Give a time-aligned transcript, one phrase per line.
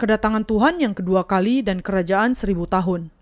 [0.00, 3.12] kedatangan Tuhan yang kedua kali dan kerajaan seribu tahun.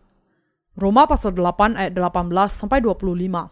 [0.79, 3.51] Roma pasal 8 ayat 18 sampai 25.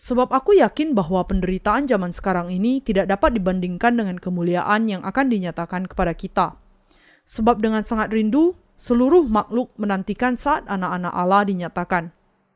[0.00, 5.28] Sebab aku yakin bahwa penderitaan zaman sekarang ini tidak dapat dibandingkan dengan kemuliaan yang akan
[5.28, 6.56] dinyatakan kepada kita.
[7.28, 12.08] Sebab dengan sangat rindu, seluruh makhluk menantikan saat anak-anak Allah dinyatakan.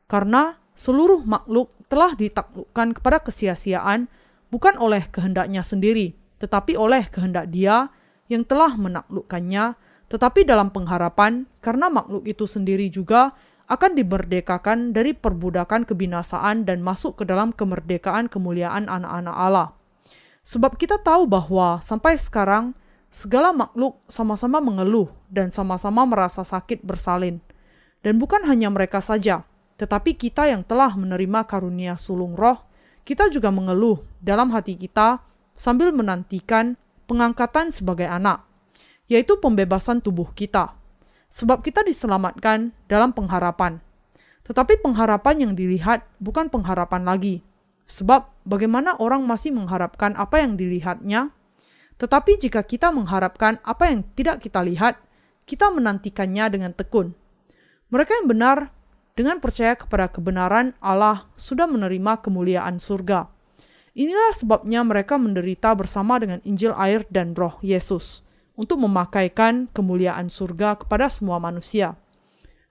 [0.09, 4.09] Karena seluruh makhluk telah ditaklukkan kepada kesia-siaan
[4.49, 7.93] bukan oleh kehendaknya sendiri, tetapi oleh kehendak dia
[8.31, 9.77] yang telah menaklukkannya,
[10.09, 13.33] tetapi dalam pengharapan karena makhluk itu sendiri juga
[13.65, 19.69] akan dimerdekakan dari perbudakan kebinasaan dan masuk ke dalam kemerdekaan kemuliaan anak-anak Allah.
[20.45, 22.77] Sebab kita tahu bahwa sampai sekarang
[23.09, 27.41] segala makhluk sama-sama mengeluh dan sama-sama merasa sakit bersalin.
[28.05, 29.41] Dan bukan hanya mereka saja,
[29.81, 32.61] tetapi kita yang telah menerima karunia sulung roh,
[33.01, 35.25] kita juga mengeluh dalam hati kita
[35.57, 38.45] sambil menantikan pengangkatan sebagai anak,
[39.09, 40.73] yaitu pembebasan tubuh kita.
[41.29, 43.81] Sebab kita diselamatkan dalam pengharapan.
[44.45, 47.41] Tetapi pengharapan yang dilihat bukan pengharapan lagi.
[47.85, 51.33] Sebab bagaimana orang masih mengharapkan apa yang dilihatnya?
[51.97, 55.01] Tetapi jika kita mengharapkan apa yang tidak kita lihat,
[55.45, 57.13] kita menantikannya dengan tekun.
[57.93, 58.57] Mereka yang benar
[59.13, 63.34] dengan percaya kepada kebenaran Allah sudah menerima kemuliaan surga
[63.95, 68.27] Inilah sebabnya mereka menderita bersama dengan Injil air dan roh Yesus
[68.59, 71.95] untuk memakaikan kemuliaan surga kepada semua manusia.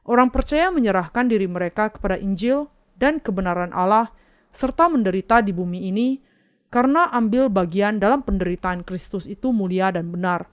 [0.05, 2.69] Orang percaya menyerahkan diri mereka kepada Injil
[3.00, 4.12] dan kebenaran Allah
[4.52, 6.20] serta menderita di bumi ini
[6.69, 10.45] karena ambil bagian dalam penderitaan Kristus itu mulia dan benar.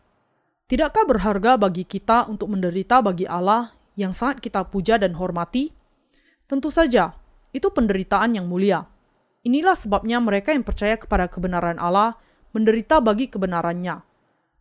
[0.71, 5.67] Tidakkah berharga bagi kita untuk menderita bagi Allah yang sangat kita puja dan hormati?
[6.47, 7.11] Tentu saja,
[7.51, 8.87] itu penderitaan yang mulia.
[9.41, 12.13] Inilah sebabnya mereka yang percaya kepada kebenaran Allah
[12.53, 14.05] menderita bagi kebenarannya.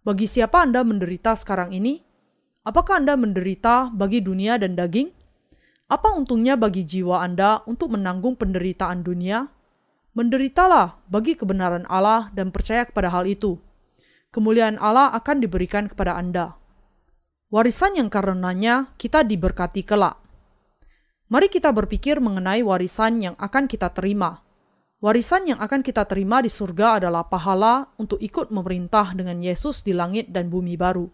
[0.01, 2.01] Bagi siapa Anda menderita sekarang ini?
[2.65, 5.13] Apakah Anda menderita bagi dunia dan daging?
[5.93, 9.53] Apa untungnya bagi jiwa Anda untuk menanggung penderitaan dunia?
[10.17, 13.61] Menderitalah bagi kebenaran Allah dan percaya kepada hal itu.
[14.33, 16.57] Kemuliaan Allah akan diberikan kepada Anda.
[17.53, 20.17] Warisan yang karenanya kita diberkati kelak.
[21.29, 24.41] Mari kita berpikir mengenai warisan yang akan kita terima
[25.01, 29.97] Warisan yang akan kita terima di surga adalah pahala untuk ikut memerintah dengan Yesus di
[29.97, 31.09] langit dan bumi baru.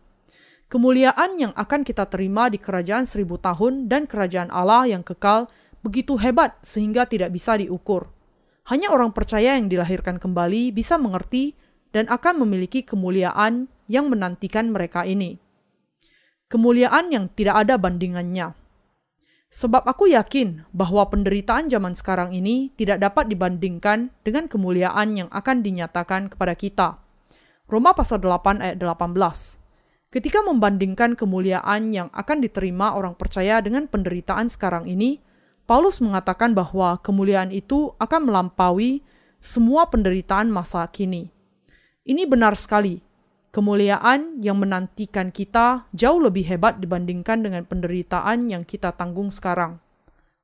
[0.66, 5.46] Kemuliaan yang akan kita terima di kerajaan seribu tahun dan kerajaan Allah yang kekal
[5.86, 8.10] begitu hebat sehingga tidak bisa diukur.
[8.66, 11.54] Hanya orang percaya yang dilahirkan kembali bisa mengerti
[11.94, 15.38] dan akan memiliki kemuliaan yang menantikan mereka ini.
[16.50, 18.65] Kemuliaan yang tidak ada bandingannya.
[19.56, 25.64] Sebab aku yakin bahwa penderitaan zaman sekarang ini tidak dapat dibandingkan dengan kemuliaan yang akan
[25.64, 27.00] dinyatakan kepada kita.
[27.64, 29.16] Roma pasal 8 ayat 18.
[30.12, 35.24] Ketika membandingkan kemuliaan yang akan diterima orang percaya dengan penderitaan sekarang ini,
[35.64, 39.00] Paulus mengatakan bahwa kemuliaan itu akan melampaui
[39.40, 41.32] semua penderitaan masa kini.
[42.04, 43.00] Ini benar sekali,
[43.56, 49.80] Kemuliaan yang menantikan kita jauh lebih hebat dibandingkan dengan penderitaan yang kita tanggung sekarang.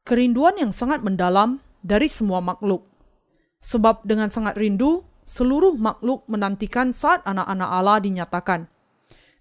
[0.08, 2.88] Kerinduan yang sangat mendalam dari semua makhluk.
[3.60, 8.64] Sebab dengan sangat rindu, seluruh makhluk menantikan saat anak-anak Allah dinyatakan.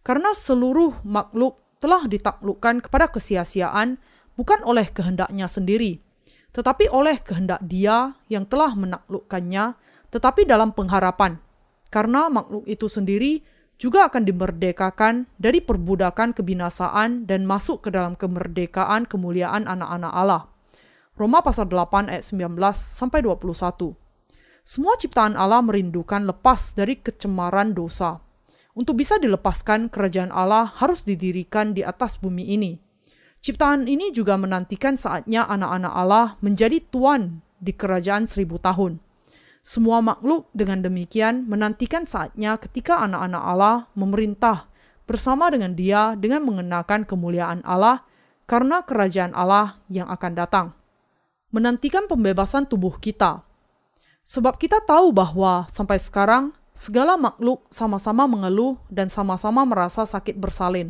[0.04, 3.96] Karena seluruh makhluk telah ditaklukkan kepada kesia-siaan
[4.36, 6.04] bukan oleh kehendaknya sendiri,
[6.52, 9.80] tetapi oleh kehendak dia yang telah menaklukkannya,
[10.12, 11.40] tetapi dalam pengharapan.
[11.88, 19.10] Karena makhluk itu sendiri juga akan dimerdekakan dari perbudakan kebinasaan dan masuk ke dalam kemerdekaan
[19.10, 20.46] kemuliaan anak-anak Allah.
[21.18, 23.98] Roma pasal 8 ayat 19 sampai 21.
[24.62, 28.22] Semua ciptaan Allah merindukan lepas dari kecemaran dosa.
[28.78, 32.78] Untuk bisa dilepaskan, kerajaan Allah harus didirikan di atas bumi ini.
[33.42, 39.02] Ciptaan ini juga menantikan saatnya anak-anak Allah menjadi tuan di kerajaan seribu tahun.
[39.62, 44.66] Semua makhluk dengan demikian menantikan saatnya ketika anak-anak Allah memerintah
[45.06, 48.02] bersama dengan Dia dengan mengenakan kemuliaan Allah
[48.50, 50.68] karena kerajaan Allah yang akan datang.
[51.54, 53.46] Menantikan pembebasan tubuh kita.
[54.26, 60.90] Sebab kita tahu bahwa sampai sekarang segala makhluk sama-sama mengeluh dan sama-sama merasa sakit bersalin.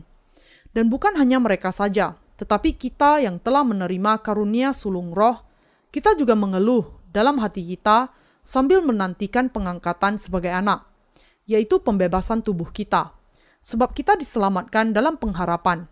[0.71, 5.43] Dan bukan hanya mereka saja, tetapi kita yang telah menerima karunia sulung roh,
[5.91, 8.07] kita juga mengeluh dalam hati kita
[8.41, 10.85] sambil menantikan pengangkatan sebagai anak,
[11.45, 13.13] yaitu pembebasan tubuh kita.
[13.61, 15.85] Sebab kita diselamatkan dalam pengharapan.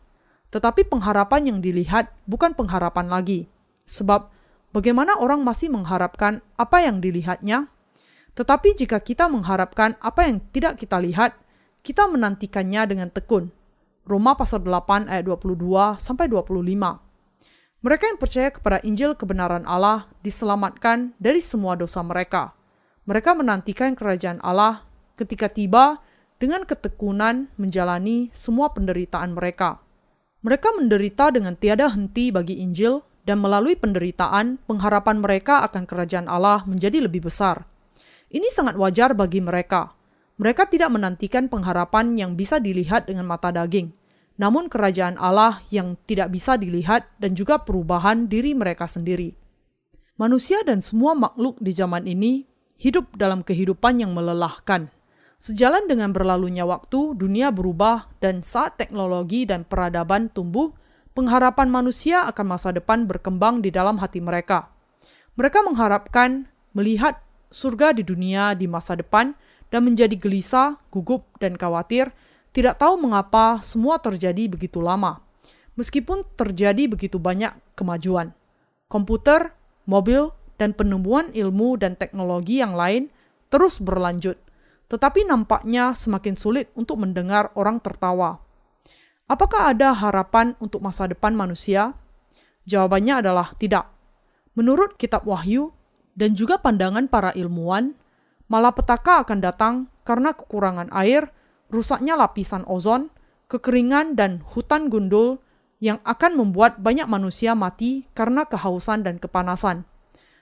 [0.50, 3.46] Tetapi pengharapan yang dilihat bukan pengharapan lagi.
[3.86, 4.34] Sebab
[4.74, 7.69] bagaimana orang masih mengharapkan apa yang dilihatnya?
[8.34, 11.38] Tetapi jika kita mengharapkan apa yang tidak kita lihat,
[11.86, 13.54] kita menantikannya dengan tekun.
[14.10, 17.08] Roma pasal 8 ayat 22 sampai 25.
[17.79, 22.51] Mereka yang percaya kepada Injil kebenaran Allah diselamatkan dari semua dosa mereka.
[23.07, 24.83] Mereka menantikan kerajaan Allah
[25.15, 26.03] ketika tiba
[26.43, 29.79] dengan ketekunan menjalani semua penderitaan mereka.
[30.43, 36.67] Mereka menderita dengan tiada henti bagi Injil dan melalui penderitaan, pengharapan mereka akan kerajaan Allah
[36.67, 37.63] menjadi lebih besar.
[38.27, 39.95] Ini sangat wajar bagi mereka.
[40.35, 43.91] Mereka tidak menantikan pengharapan yang bisa dilihat dengan mata daging,
[44.39, 49.36] namun kerajaan Allah yang tidak bisa dilihat dan juga perubahan diri mereka sendiri.
[50.15, 52.47] Manusia dan semua makhluk di zaman ini
[52.80, 54.88] hidup dalam kehidupan yang melelahkan.
[55.39, 60.71] Sejalan dengan berlalunya waktu, dunia berubah dan saat teknologi dan peradaban tumbuh,
[61.15, 64.71] pengharapan manusia akan masa depan berkembang di dalam hati mereka.
[65.36, 67.19] Mereka mengharapkan melihat
[67.51, 69.36] surga di dunia di masa depan
[69.71, 72.12] dan menjadi gelisah, gugup, dan khawatir,
[72.56, 75.22] tidak tahu mengapa semua terjadi begitu lama.
[75.80, 78.36] Meskipun terjadi begitu banyak kemajuan,
[78.92, 79.56] komputer,
[79.88, 83.07] mobil, dan penemuan ilmu dan teknologi yang lain
[83.48, 84.36] terus berlanjut,
[84.92, 88.44] tetapi nampaknya semakin sulit untuk mendengar orang tertawa
[89.30, 91.94] Apakah ada harapan untuk masa depan manusia?
[92.66, 93.86] Jawabannya adalah tidak.
[94.57, 95.69] Menurut kitab Wahyu
[96.18, 97.94] dan juga pandangan para ilmuwan,
[98.50, 101.30] malapetaka akan datang karena kekurangan air,
[101.69, 103.13] rusaknya lapisan ozon,
[103.50, 105.42] kekeringan dan hutan gundul
[105.80, 109.88] yang akan membuat banyak manusia mati karena kehausan dan kepanasan.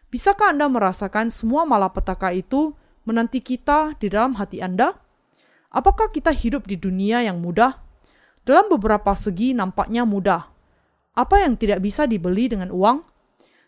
[0.07, 4.95] Bisakah Anda merasakan semua malapetaka itu menanti kita di dalam hati Anda?
[5.67, 7.75] Apakah kita hidup di dunia yang mudah?
[8.47, 10.47] Dalam beberapa segi nampaknya mudah.
[11.11, 13.03] Apa yang tidak bisa dibeli dengan uang?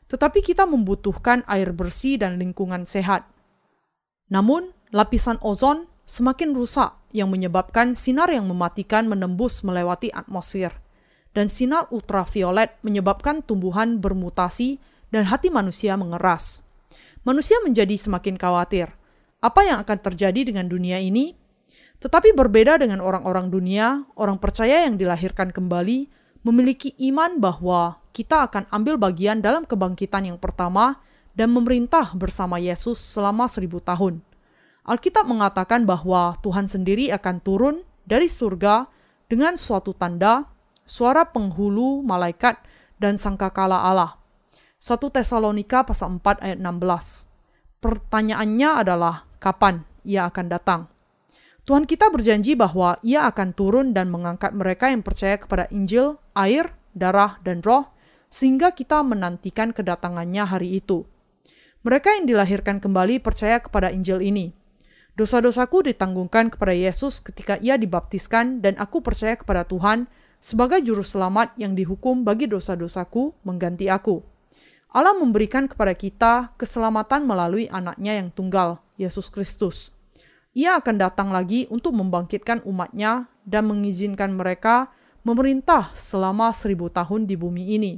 [0.07, 3.27] Tetapi kita membutuhkan air bersih dan lingkungan sehat.
[4.31, 10.73] Namun, lapisan ozon semakin rusak yang menyebabkan sinar yang mematikan menembus melewati atmosfer.
[11.29, 14.81] Dan sinar ultraviolet menyebabkan tumbuhan bermutasi
[15.13, 16.65] dan hati manusia mengeras.
[17.21, 18.89] Manusia menjadi semakin khawatir.
[19.37, 21.37] Apa yang akan terjadi dengan dunia ini
[21.99, 26.07] tetapi berbeda dengan orang-orang dunia, orang percaya yang dilahirkan kembali
[26.47, 31.03] memiliki iman bahwa kita akan ambil bagian dalam kebangkitan yang pertama
[31.35, 34.23] dan memerintah bersama Yesus selama seribu tahun.
[34.89, 38.89] Alkitab mengatakan bahwa Tuhan sendiri akan turun dari surga
[39.29, 40.49] dengan suatu tanda,
[40.89, 42.57] suara penghulu malaikat,
[42.97, 44.17] dan sangkakala Allah.
[44.81, 47.29] 1 Tesalonika pasal 4 ayat 16.
[47.85, 50.81] Pertanyaannya adalah kapan ia akan datang?
[51.69, 56.73] Tuhan kita berjanji bahwa Ia akan turun dan mengangkat mereka yang percaya kepada Injil, air,
[56.97, 57.85] darah, dan roh,
[58.33, 61.05] sehingga kita menantikan kedatangannya hari itu.
[61.85, 64.58] Mereka yang dilahirkan kembali percaya kepada Injil ini.
[65.19, 70.07] Dosa-dosaku ditanggungkan kepada Yesus ketika ia dibaptiskan dan aku percaya kepada Tuhan
[70.39, 74.23] sebagai juru selamat yang dihukum bagi dosa-dosaku mengganti aku.
[74.95, 79.91] Allah memberikan kepada kita keselamatan melalui anaknya yang tunggal, Yesus Kristus
[80.57, 84.89] ia akan datang lagi untuk membangkitkan umatnya dan mengizinkan mereka
[85.21, 87.93] memerintah selama seribu tahun di bumi ini.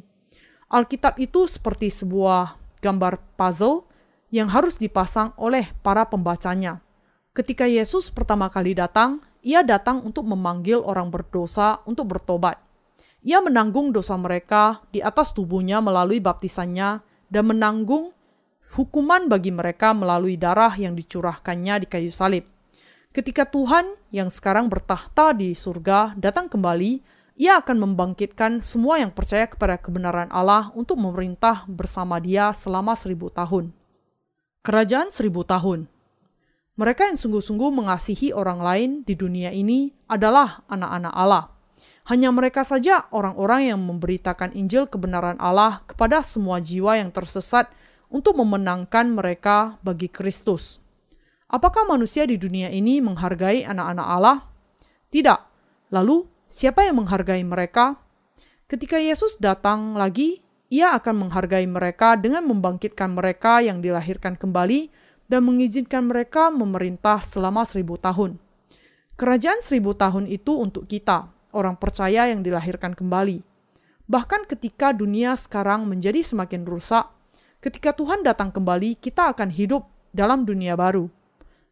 [0.70, 3.88] Alkitab itu seperti sebuah gambar puzzle
[4.32, 6.80] yang harus dipasang oleh para pembacanya.
[7.32, 12.60] Ketika Yesus pertama kali datang, ia datang untuk memanggil orang berdosa untuk bertobat.
[13.24, 17.00] Ia menanggung dosa mereka di atas tubuhnya melalui baptisannya
[17.32, 18.12] dan menanggung
[18.76, 22.44] hukuman bagi mereka melalui darah yang dicurahkannya di kayu salib.
[23.16, 27.00] Ketika Tuhan yang sekarang bertahta di surga datang kembali,
[27.40, 33.32] ia akan membangkitkan semua yang percaya kepada kebenaran Allah untuk memerintah bersama dia selama seribu
[33.32, 33.72] tahun.
[34.68, 35.88] Kerajaan seribu tahun
[36.80, 41.52] Mereka yang sungguh-sungguh mengasihi orang lain di dunia ini adalah anak-anak Allah.
[42.08, 47.68] Hanya mereka saja orang-orang yang memberitakan Injil kebenaran Allah kepada semua jiwa yang tersesat
[48.08, 50.80] untuk memenangkan mereka bagi Kristus.
[51.52, 54.38] Apakah manusia di dunia ini menghargai anak-anak Allah?
[55.12, 55.40] Tidak.
[55.92, 58.00] Lalu, siapa yang menghargai mereka?
[58.72, 60.40] Ketika Yesus datang lagi,
[60.72, 64.88] ia akan menghargai mereka dengan membangkitkan mereka yang dilahirkan kembali
[65.32, 68.36] dan mengizinkan mereka memerintah selama seribu tahun.
[69.16, 73.40] Kerajaan seribu tahun itu untuk kita, orang percaya yang dilahirkan kembali.
[74.12, 77.08] Bahkan ketika dunia sekarang menjadi semakin rusak,
[77.64, 81.08] ketika Tuhan datang kembali, kita akan hidup dalam dunia baru.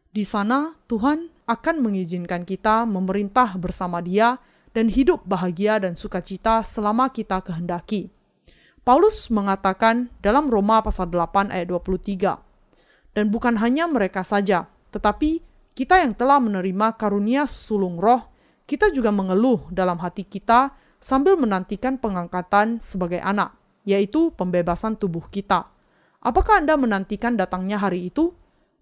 [0.08, 4.40] Di sana, Tuhan akan mengizinkan kita memerintah bersama Dia
[4.72, 8.08] dan hidup bahagia dan sukacita selama kita kehendaki.
[8.80, 12.49] Paulus mengatakan dalam Roma pasal 8 ayat 23,
[13.16, 15.42] dan bukan hanya mereka saja, tetapi
[15.74, 18.28] kita yang telah menerima karunia sulung roh,
[18.66, 25.66] kita juga mengeluh dalam hati kita sambil menantikan pengangkatan sebagai anak, yaitu pembebasan tubuh kita.
[26.20, 28.36] Apakah Anda menantikan datangnya hari itu?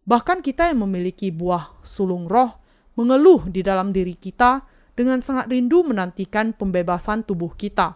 [0.08, 2.58] Bahkan kita yang memiliki buah sulung roh
[2.98, 4.66] mengeluh di dalam diri kita
[4.98, 7.94] dengan sangat rindu menantikan pembebasan tubuh kita.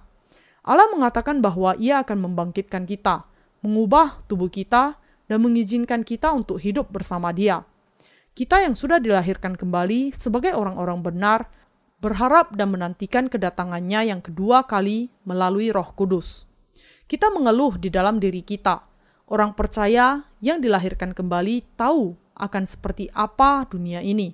[0.63, 3.27] Allah mengatakan bahwa Ia akan membangkitkan kita,
[3.67, 4.95] mengubah tubuh kita,
[5.27, 7.63] dan mengizinkan kita untuk hidup bersama Dia.
[8.33, 11.53] Kita yang sudah dilahirkan kembali sebagai orang-orang benar,
[12.01, 16.49] berharap dan menantikan kedatangannya yang kedua kali melalui Roh Kudus.
[17.05, 18.83] Kita mengeluh di dalam diri kita.
[19.29, 24.33] Orang percaya yang dilahirkan kembali tahu akan seperti apa dunia ini.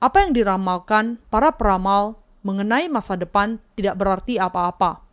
[0.00, 5.04] Apa yang diramalkan para peramal mengenai masa depan tidak berarti apa-apa.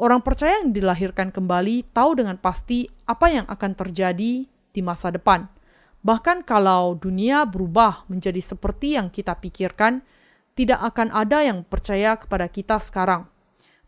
[0.00, 5.46] Orang percaya yang dilahirkan kembali tahu dengan pasti apa yang akan terjadi di masa depan
[6.00, 10.00] Bahkan kalau dunia berubah menjadi seperti yang kita pikirkan,
[10.56, 13.28] tidak akan ada yang percaya kepada kita sekarang.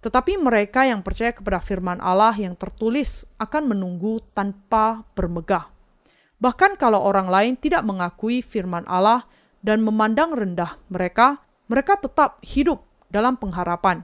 [0.05, 5.73] Tetapi mereka yang percaya kepada firman Allah yang tertulis akan menunggu tanpa bermegah.
[6.43, 9.25] Bahkan kalau orang lain tidak mengakui firman Allah
[9.63, 14.03] dan memandang rendah mereka, mereka tetap hidup dalam pengharapan.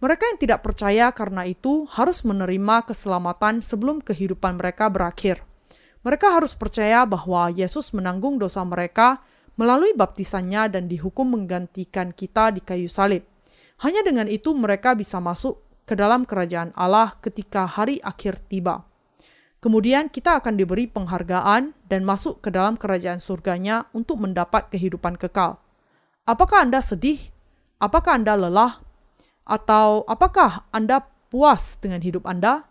[0.00, 5.47] Mereka yang tidak percaya karena itu harus menerima keselamatan sebelum kehidupan mereka berakhir.
[6.08, 9.20] Mereka harus percaya bahwa Yesus menanggung dosa mereka
[9.60, 13.28] melalui baptisannya dan dihukum menggantikan kita di kayu salib.
[13.84, 18.88] Hanya dengan itu mereka bisa masuk ke dalam kerajaan Allah ketika hari akhir tiba.
[19.60, 25.60] Kemudian kita akan diberi penghargaan dan masuk ke dalam kerajaan surganya untuk mendapat kehidupan kekal.
[26.24, 27.20] Apakah Anda sedih?
[27.84, 28.80] Apakah Anda lelah?
[29.44, 32.64] Atau apakah Anda puas dengan hidup Anda?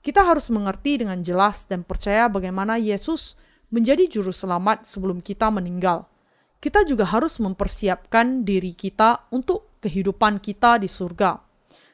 [0.00, 3.36] Kita harus mengerti dengan jelas dan percaya bagaimana Yesus
[3.68, 6.08] menjadi juru selamat sebelum kita meninggal.
[6.56, 11.36] Kita juga harus mempersiapkan diri kita untuk kehidupan kita di surga.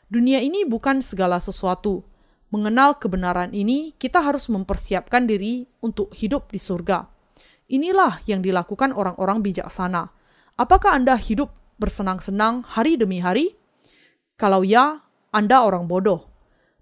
[0.07, 2.07] Dunia ini bukan segala sesuatu.
[2.55, 7.11] Mengenal kebenaran ini, kita harus mempersiapkan diri untuk hidup di surga.
[7.67, 10.15] Inilah yang dilakukan orang-orang bijaksana.
[10.55, 11.51] Apakah Anda hidup
[11.83, 13.59] bersenang-senang hari demi hari?
[14.39, 15.03] Kalau ya,
[15.35, 16.36] Anda orang bodoh.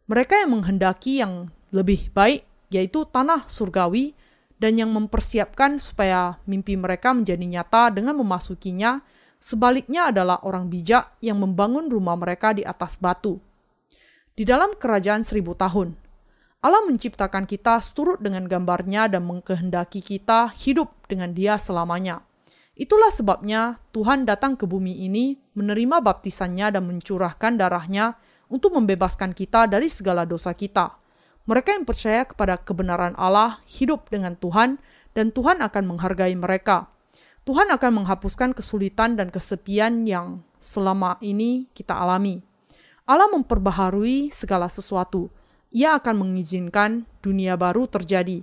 [0.04, 4.12] Mereka yang menghendaki yang lebih baik, yaitu tanah surgawi,
[4.60, 9.00] dan yang mempersiapkan supaya mimpi mereka menjadi nyata dengan memasukinya,
[9.40, 13.40] sebaliknya adalah orang bijak yang membangun rumah mereka di atas batu.
[14.36, 15.96] Di dalam kerajaan seribu tahun,
[16.64, 22.24] Allah menciptakan kita seturut dengan gambarnya dan mengkehendaki kita hidup dengan dia selamanya.
[22.74, 28.16] Itulah sebabnya Tuhan datang ke bumi ini, menerima baptisannya dan mencurahkan darahnya
[28.48, 30.96] untuk membebaskan kita dari segala dosa kita.
[31.44, 34.80] Mereka yang percaya kepada kebenaran Allah hidup dengan Tuhan,
[35.14, 36.90] dan Tuhan akan menghargai mereka.
[37.44, 42.40] Tuhan akan menghapuskan kesulitan dan kesepian yang selama ini kita alami.
[43.04, 45.28] Allah memperbaharui segala sesuatu.
[45.68, 48.40] Ia akan mengizinkan dunia baru terjadi,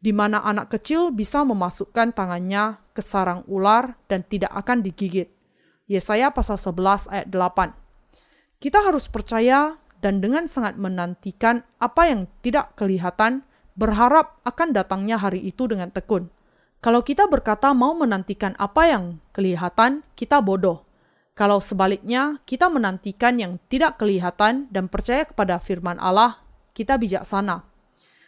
[0.00, 5.28] di mana anak kecil bisa memasukkan tangannya ke sarang ular dan tidak akan digigit.
[5.90, 7.79] Yesaya pasal 11 ayat 8.
[8.60, 13.40] Kita harus percaya dan dengan sangat menantikan apa yang tidak kelihatan,
[13.72, 16.28] berharap akan datangnya hari itu dengan tekun.
[16.84, 20.84] Kalau kita berkata mau menantikan apa yang kelihatan, kita bodoh.
[21.32, 26.36] Kalau sebaliknya, kita menantikan yang tidak kelihatan dan percaya kepada firman Allah,
[26.76, 27.64] kita bijaksana.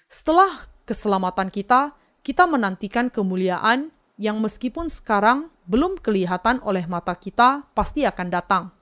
[0.09, 1.93] Setelah keselamatan kita,
[2.25, 8.73] kita menantikan kemuliaan yang meskipun sekarang belum kelihatan oleh mata kita, pasti akan datang.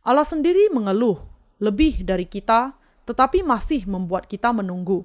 [0.00, 1.20] Allah sendiri mengeluh
[1.60, 2.72] lebih dari kita,
[3.04, 5.04] tetapi masih membuat kita menunggu.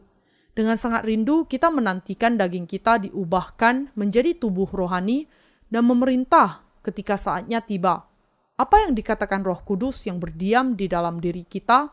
[0.55, 5.27] Dengan sangat rindu, kita menantikan daging kita diubahkan menjadi tubuh rohani
[5.67, 8.07] dan memerintah ketika saatnya tiba.
[8.55, 11.91] Apa yang dikatakan Roh Kudus yang berdiam di dalam diri kita?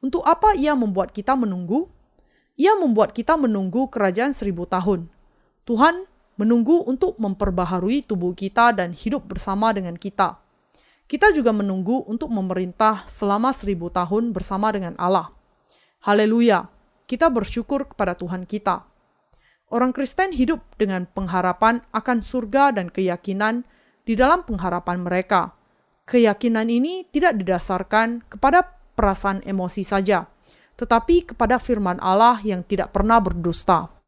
[0.00, 1.84] Untuk apa ia membuat kita menunggu?
[2.56, 5.12] Ia membuat kita menunggu kerajaan seribu tahun.
[5.68, 6.08] Tuhan
[6.40, 10.41] menunggu untuk memperbaharui tubuh kita dan hidup bersama dengan kita.
[11.12, 15.28] Kita juga menunggu untuk memerintah selama seribu tahun bersama dengan Allah.
[16.08, 16.72] Haleluya,
[17.04, 18.88] kita bersyukur kepada Tuhan kita.
[19.68, 23.68] Orang Kristen hidup dengan pengharapan akan surga dan keyakinan
[24.08, 25.52] di dalam pengharapan mereka.
[26.08, 30.24] Keyakinan ini tidak didasarkan kepada perasaan emosi saja,
[30.80, 34.01] tetapi kepada firman Allah yang tidak pernah berdusta.